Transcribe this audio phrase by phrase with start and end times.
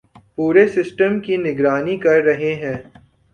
[0.35, 2.75] پورے سسٹم کی نگرانی کررہے ہیں